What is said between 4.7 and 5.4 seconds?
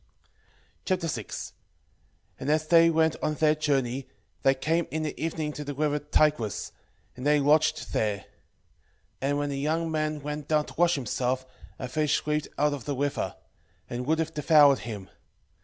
in the